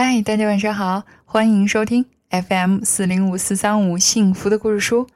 [0.00, 5.08] 嗨，大家晚上好，欢迎收听 FM 四零五四三五幸福的故事书。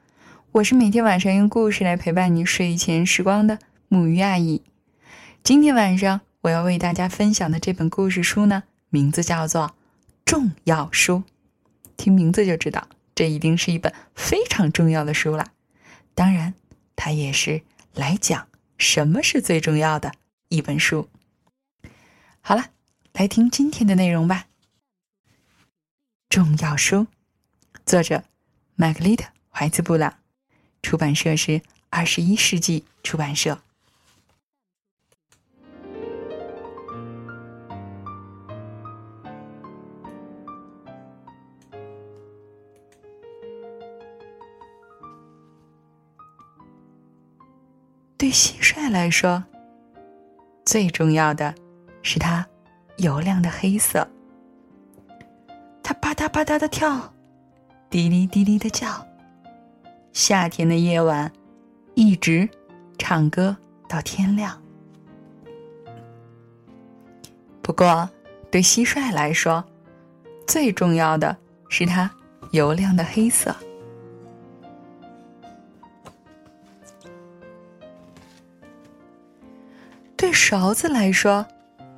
[0.51, 4.61] 我是每天晚上用故事来陪伴你睡前时光的木鱼阿姨。
[5.41, 9.67] 今天晚上我要为大家分享的这本故事书呢，名字叫做
[10.25, 11.19] 《重要书》。
[11.95, 15.47] 听名字就知道，这一定是一本非常重要的书了。
[16.13, 16.53] 当然，
[16.97, 17.61] 它也是
[17.93, 20.11] 来讲什么是最重要的
[20.49, 21.07] 一本书。
[22.41, 22.65] 好了，
[23.13, 24.47] 来听今天的内容吧。
[26.33, 27.05] 重要书，
[27.85, 28.23] 作者
[28.73, 30.15] 玛格丽特·怀兹·布朗，
[30.81, 31.61] 出版社是
[31.91, 33.59] 二十一世纪出版社。
[48.17, 49.43] 对蟋蟀来说，
[50.65, 51.53] 最重要的
[52.01, 52.43] 是它
[52.97, 54.09] 油亮的黑色。
[56.23, 57.13] 啪嗒啪嗒的跳，
[57.89, 58.87] 滴哩滴哩的叫。
[60.13, 61.29] 夏天的夜晚，
[61.95, 62.47] 一直
[62.97, 63.53] 唱歌
[63.89, 64.57] 到天亮。
[67.61, 68.09] 不过，
[68.49, 69.61] 对蟋蟀来说，
[70.47, 71.35] 最重要的
[71.67, 72.09] 是它
[72.51, 73.53] 油亮的黑色。
[80.15, 81.45] 对勺子来说，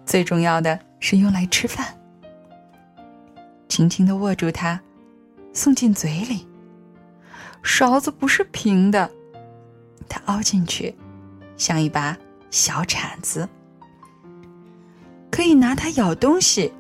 [0.04, 1.96] 最重要的是用来吃饭。
[3.76, 4.80] 轻轻的握住它，
[5.52, 6.48] 送进嘴里。
[7.62, 9.12] 勺子不是平的，
[10.08, 10.96] 它凹进去，
[11.58, 12.18] 像一把
[12.50, 13.50] 小铲子，
[15.30, 16.74] 可以拿它咬东西。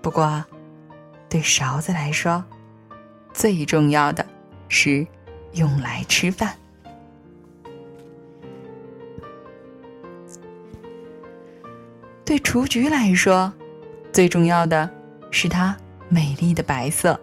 [0.00, 0.42] 不过，
[1.28, 2.42] 对勺子来说，
[3.34, 4.24] 最重要的
[4.70, 5.06] 是
[5.52, 6.56] 用来吃饭。
[12.24, 13.52] 对雏菊来说，
[14.10, 14.90] 最重要的
[15.30, 15.76] 是它
[16.08, 17.18] 美丽的白色。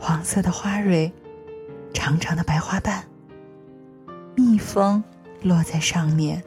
[0.00, 1.12] 黄色的花蕊，
[1.92, 3.04] 长长的白花瓣，
[4.36, 5.02] 蜜蜂
[5.42, 6.42] 落在上面，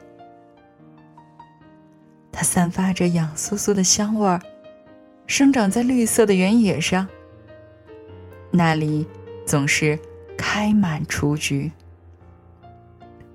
[2.32, 4.40] 它散发着痒酥酥的香味儿，
[5.26, 7.06] 生长在绿色的原野上。
[8.50, 9.06] 那里
[9.46, 9.98] 总是
[10.36, 11.70] 开满雏菊。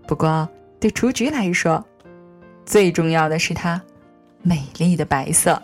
[0.08, 0.50] 不过，
[0.80, 1.86] 对雏菊来说，
[2.66, 3.82] 最重要的是它
[4.42, 5.62] 美丽的白色。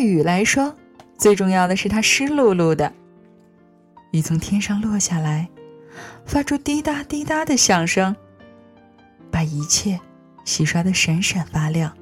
[0.00, 0.74] 雨来说，
[1.16, 2.92] 最重要的是它湿漉漉的。
[4.12, 5.48] 雨从天上落下来，
[6.24, 8.14] 发出滴答滴答的响声，
[9.30, 9.98] 把一切
[10.44, 11.94] 洗刷的闪闪发亮。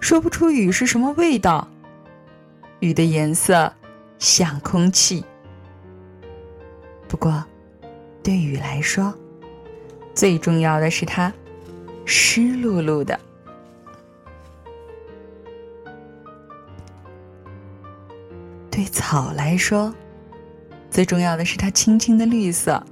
[0.00, 1.66] 说不出雨是什么味道，
[2.80, 3.72] 雨的颜色
[4.18, 5.24] 像空气。
[7.08, 7.44] 不过，
[8.22, 9.12] 对雨来说，
[10.14, 11.32] 最重要的是它
[12.04, 13.18] 湿漉漉的。
[18.76, 19.90] 对草来说，
[20.90, 22.84] 最重要的是它青青的绿色。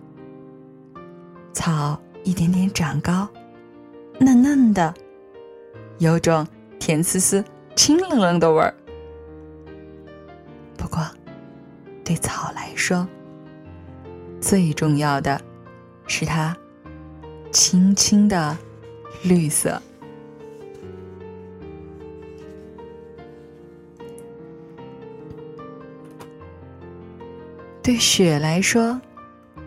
[1.53, 3.29] 草一点点长高，
[4.19, 4.95] 嫩嫩的，
[5.99, 6.47] 有种
[6.79, 7.45] 甜丝丝、
[7.77, 8.75] 清冷冷的味儿。
[10.79, 11.07] 不过，
[12.03, 13.07] 对草来说，
[14.41, 15.39] 最重要的
[16.07, 16.57] 是它
[17.53, 18.57] 青青的
[19.23, 19.83] 绿色。
[27.85, 28.99] 对雪来说，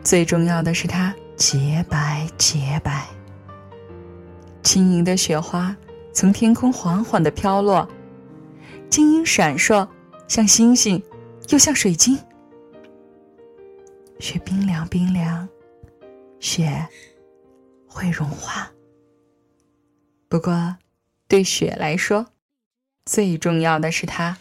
[0.04, 3.06] 最重要的是它洁白洁白。
[4.64, 5.78] 轻盈的雪花
[6.12, 7.88] 从天空缓缓的飘落，
[8.90, 9.88] 晶莹闪烁，
[10.28, 11.02] 像星星，
[11.50, 12.18] 又像水晶。
[14.20, 15.48] 雪冰凉冰凉，
[16.40, 16.88] 雪
[17.86, 18.68] 会融化。
[20.28, 20.76] 不过，
[21.28, 22.26] 对雪来说，
[23.06, 24.36] 最重要的是它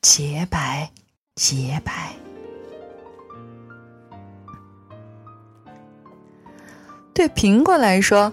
[0.00, 0.90] 洁白
[1.34, 2.09] 洁白。
[7.20, 8.32] 对苹果来说，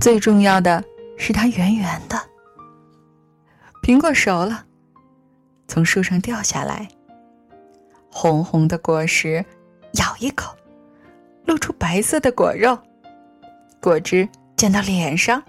[0.00, 0.82] 最重要的
[1.16, 2.20] 是它圆圆的。
[3.80, 4.64] 苹果熟了，
[5.68, 6.88] 从树上掉下来，
[8.10, 9.44] 红红的果实，
[10.00, 10.52] 咬一口，
[11.44, 12.76] 露出白色的果肉，
[13.80, 15.40] 果汁溅到脸上，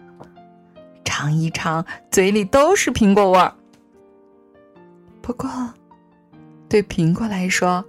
[1.04, 3.52] 尝一尝，嘴里都是苹果味儿。
[5.24, 5.50] 不过，
[6.70, 7.84] 对苹果来说，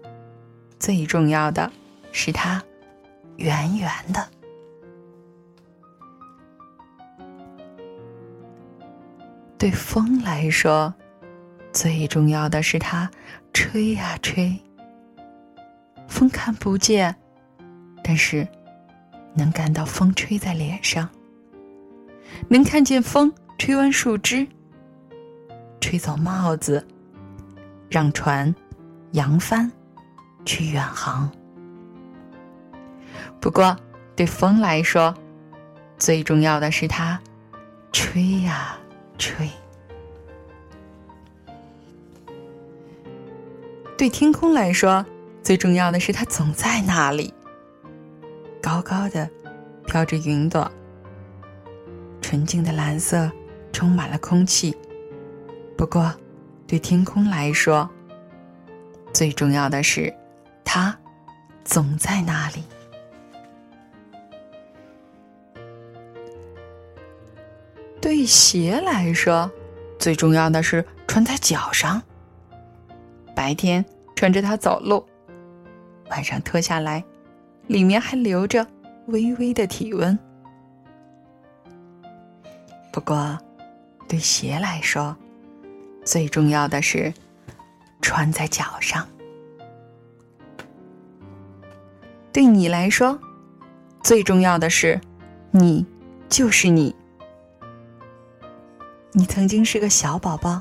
[0.78, 1.70] 最重要的
[2.12, 2.62] 是它
[3.36, 4.26] 圆圆的。
[9.66, 10.94] 对风来说，
[11.72, 13.10] 最重要的是它
[13.52, 14.56] 吹呀吹。
[16.06, 17.12] 风看不见，
[18.00, 18.46] 但是
[19.34, 21.10] 能感到风吹在脸上，
[22.46, 24.46] 能看见风吹弯树枝，
[25.80, 26.86] 吹走帽子，
[27.90, 28.54] 让船
[29.14, 29.68] 扬帆
[30.44, 31.28] 去远航。
[33.40, 33.76] 不过，
[34.14, 35.12] 对风来说，
[35.98, 37.20] 最重要的是它
[37.90, 38.78] 吹呀
[39.18, 39.48] 吹；
[43.96, 45.04] 对天空来说，
[45.42, 47.32] 最重要的是它总在那里，
[48.62, 49.28] 高高的
[49.86, 50.70] 飘着云朵。
[52.20, 53.30] 纯净的蓝色
[53.72, 54.76] 充满了空气。
[55.76, 56.12] 不过，
[56.66, 57.88] 对天空来说，
[59.12, 60.12] 最重要的是，
[60.64, 60.96] 它
[61.64, 62.64] 总在那里。
[68.26, 69.50] 鞋来说，
[69.98, 72.02] 最重要的是穿在脚上。
[73.34, 73.84] 白天
[74.14, 75.06] 穿着它走路，
[76.10, 77.04] 晚上脱下来，
[77.68, 78.66] 里面还留着
[79.06, 80.18] 微微的体温。
[82.92, 83.38] 不过，
[84.08, 85.16] 对鞋来说，
[86.04, 87.12] 最重要的是
[88.00, 89.06] 穿在脚上。
[92.32, 93.18] 对你来说，
[94.02, 95.00] 最重要的是
[95.50, 95.86] 你
[96.28, 96.94] 就是你。
[99.18, 100.60] 你曾经是个小宝宝，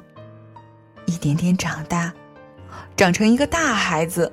[1.08, 2.14] 一点点长大，
[2.96, 4.32] 长成一个大孩子。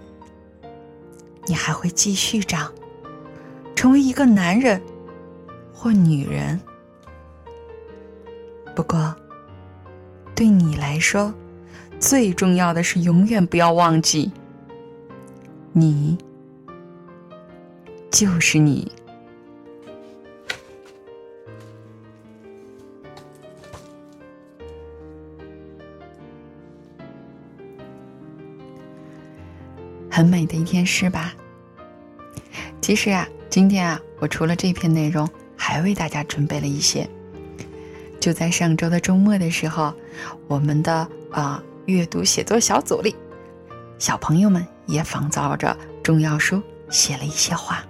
[1.44, 2.72] 你还会继续长，
[3.74, 4.80] 成为一个男人
[5.74, 6.60] 或女人。
[8.76, 9.12] 不过，
[10.36, 11.34] 对你来说，
[11.98, 14.30] 最重要的是永远不要忘记，
[15.72, 16.16] 你
[18.08, 18.88] 就是你。
[30.52, 31.34] 的一篇诗吧。
[32.82, 37.08] 其实啊，今天啊，我除了这篇内容，还为大家准备了一些。
[38.20, 39.94] 就在上周的周末的时候，
[40.46, 43.16] 我们的啊阅读写作小组里，
[43.98, 47.82] 小朋友们也仿造着重要书写了一些话，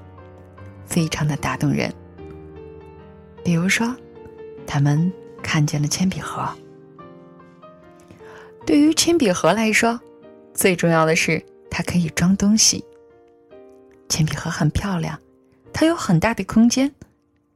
[0.86, 1.92] 非常的打动人。
[3.44, 3.94] 比如说，
[4.66, 5.12] 他们
[5.42, 6.48] 看见了铅笔盒。
[8.64, 10.00] 对于铅笔盒来说，
[10.54, 12.84] 最重要的是它可以装东西。
[14.10, 15.18] 铅笔盒很漂亮，
[15.72, 16.94] 它有很大的空间，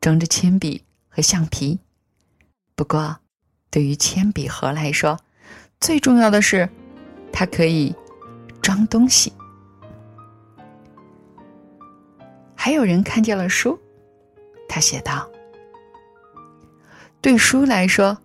[0.00, 1.78] 装着铅笔和橡皮。
[2.74, 3.18] 不过，
[3.70, 5.20] 对于铅笔盒来说，
[5.78, 6.66] 最重要的是，
[7.30, 7.94] 它可以
[8.62, 9.30] 装东西。
[12.54, 13.78] 还有人看见了书，
[14.66, 15.30] 他写道
[17.20, 18.16] ：“对书来说，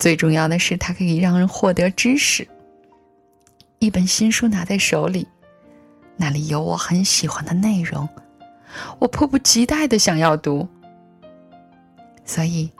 [0.00, 2.48] 最重要的是它可以让人获得知识。
[3.86, 5.28] 一本新书拿在手里，
[6.16, 8.08] 那里有我很喜欢的内容，
[8.98, 10.68] 我迫不及待的想要读。
[12.24, 12.70] 所以。”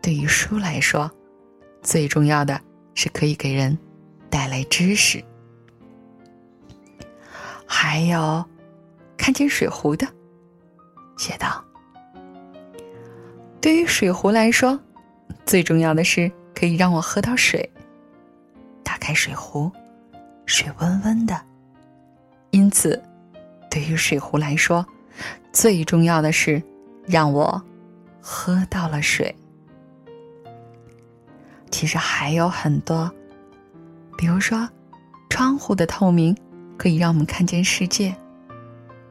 [0.00, 1.10] 对于书来说，
[1.82, 2.60] 最重要的
[2.94, 3.76] 是可以给人
[4.30, 5.20] 带来知识。
[7.66, 8.44] 还有，
[9.16, 10.06] 看见水壶的，
[11.16, 11.60] 写道
[13.60, 14.78] ：“对于水壶来说，
[15.44, 17.68] 最重要的是可以让我喝到水。
[18.84, 19.72] 打开水壶，
[20.46, 21.38] 水温温的，
[22.50, 23.02] 因此，
[23.70, 24.86] 对于水壶来说，
[25.52, 26.62] 最重要的是
[27.04, 27.60] 让我
[28.20, 29.34] 喝到了水。”
[31.70, 33.12] 其实还有很多，
[34.16, 34.66] 比如说，
[35.28, 36.34] 窗户的透明
[36.78, 38.12] 可以让我们看见世界；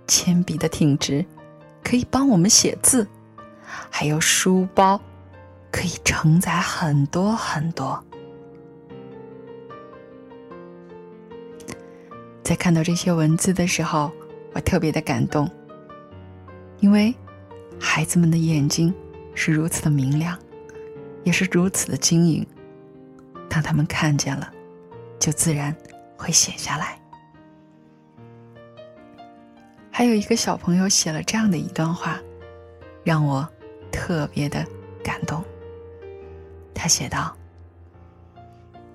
[0.08, 1.24] 铅笔的挺直
[1.84, 3.06] 可以帮我们写字；
[3.90, 5.00] 还有书包
[5.70, 8.04] 可以承载很多很多。
[12.46, 14.12] 在看到这些文字的时候，
[14.54, 15.50] 我特别的感动，
[16.80, 17.12] 因为
[17.80, 18.94] 孩子们的眼睛
[19.34, 20.38] 是如此的明亮。
[21.24, 22.46] 也是如此的晶莹，
[23.50, 24.54] 当他们看见了，
[25.18, 25.76] 就自然
[26.16, 27.00] 会写下来。
[29.90, 32.22] 还有一个小朋友写了这样的一段话，
[33.04, 33.50] 让我
[33.92, 34.64] 特别的
[35.04, 35.44] 感动。
[36.76, 37.36] 他写道：“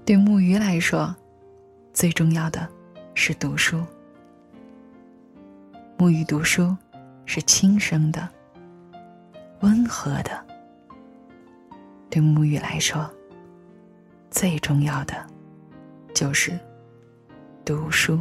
[0.07, 1.12] 对木鱼来说，
[1.92, 2.69] 最重要的
[3.14, 3.85] 是读书。
[5.99, 6.76] 木鱼读书
[7.26, 8.29] 是轻声的，
[9.61, 10.47] 温和的。”
[12.09, 13.09] 对沐浴来说，
[14.31, 15.14] 最重要的
[16.14, 16.59] 就是
[17.64, 18.19] 读书。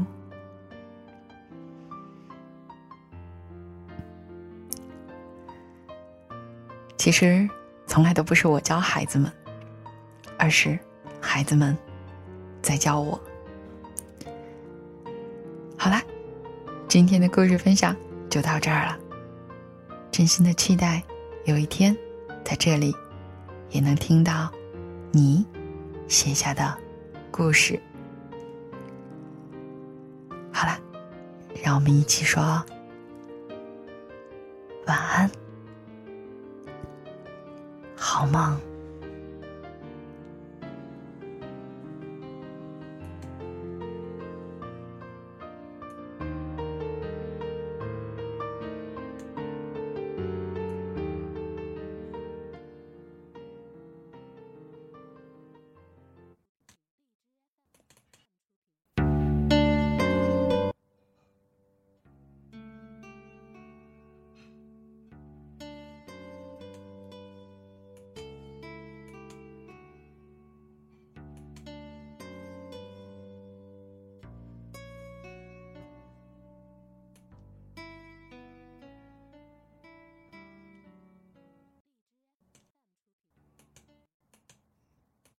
[6.97, 7.49] 其实，
[7.87, 9.31] 从来都不是我教孩子们，
[10.37, 10.77] 而是
[11.19, 11.75] 孩子们
[12.61, 13.19] 在教我。
[16.89, 17.95] 今天的故事分享
[18.31, 18.97] 就到这儿了。
[20.09, 21.03] 真心的期待
[21.45, 21.95] 有一天
[22.43, 22.95] 在这里
[23.69, 24.51] 也能听到
[25.11, 25.45] 你
[26.07, 26.75] 写下的
[27.29, 27.79] 故事。
[30.51, 30.79] 好啦
[31.63, 32.41] 让我们一起说
[34.87, 35.29] 晚安。
[37.95, 38.68] 好梦。